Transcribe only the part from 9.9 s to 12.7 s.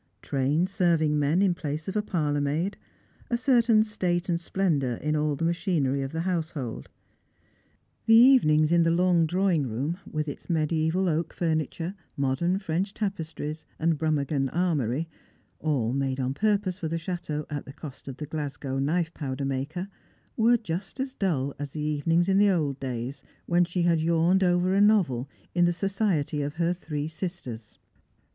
with its media3val oak furniture, modern